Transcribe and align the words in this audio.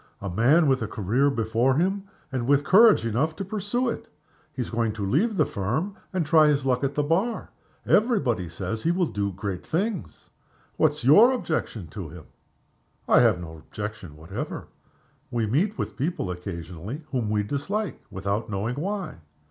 A 0.19 0.31
man 0.31 0.65
with 0.65 0.81
a 0.81 0.87
career 0.87 1.29
before 1.29 1.75
him, 1.75 2.05
and 2.31 2.47
with 2.47 2.63
courage 2.63 3.05
enough 3.05 3.35
to 3.35 3.45
pursue 3.45 3.87
it. 3.87 4.07
He 4.51 4.63
is 4.63 4.71
going 4.71 4.93
to 4.93 5.05
leave 5.05 5.37
the 5.37 5.45
Firm, 5.45 5.95
and 6.11 6.25
try 6.25 6.47
his 6.47 6.65
luck 6.65 6.83
at 6.83 6.95
the 6.95 7.03
Bar. 7.03 7.51
Every 7.85 8.19
body 8.19 8.49
says 8.49 8.81
he 8.81 8.89
will 8.89 9.05
do 9.05 9.31
great 9.31 9.63
things. 9.63 10.31
What's 10.75 11.03
your 11.03 11.31
objection 11.31 11.85
to 11.89 12.09
him?" 12.09 12.25
"I 13.07 13.19
have 13.19 13.39
no 13.39 13.57
objection 13.59 14.17
whatever. 14.17 14.69
We 15.29 15.45
meet 15.45 15.77
with 15.77 15.95
people 15.97 16.31
occasionally 16.31 17.03
whom 17.11 17.29
we 17.29 17.43
dislike 17.43 18.01
without 18.09 18.49
knowing 18.49 18.77
why. 18.77 19.17